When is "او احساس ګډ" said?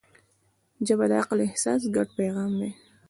1.41-2.07